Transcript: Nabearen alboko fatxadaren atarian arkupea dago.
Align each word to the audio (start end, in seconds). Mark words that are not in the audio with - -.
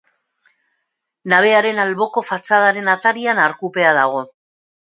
Nabearen 1.33 1.83
alboko 1.85 2.25
fatxadaren 2.31 2.93
atarian 2.97 3.43
arkupea 3.47 3.93
dago. 4.03 4.27